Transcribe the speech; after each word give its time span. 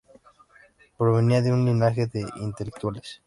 Provenía 0.97 1.43
de 1.43 1.53
un 1.53 1.63
linaje 1.63 2.07
de 2.07 2.27
intelectuales. 2.37 3.19